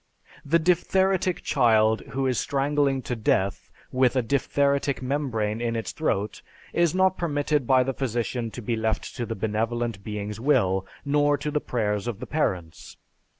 [0.43, 6.41] The diphtheritic child who is strangling to death with a diphtheritic membrane in its throat
[6.73, 11.37] is not permitted by the physician to be left to the benevolent being's will, nor
[11.37, 12.97] to the prayers of the parents.